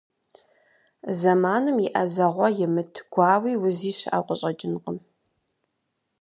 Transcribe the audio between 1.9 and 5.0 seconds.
Ӏэзэгъуэ имыт гуауи узи щыӀэу къыщӀэкӀынкъым.